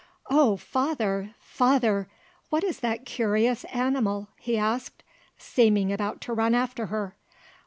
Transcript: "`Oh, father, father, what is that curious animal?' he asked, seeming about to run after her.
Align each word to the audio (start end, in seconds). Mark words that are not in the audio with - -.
"`Oh, 0.31 0.57
father, 0.59 1.35
father, 1.37 2.09
what 2.49 2.63
is 2.63 2.79
that 2.79 3.05
curious 3.05 3.65
animal?' 3.65 4.29
he 4.39 4.57
asked, 4.57 5.03
seeming 5.37 5.93
about 5.93 6.21
to 6.21 6.33
run 6.33 6.55
after 6.55 6.87
her. 6.87 7.15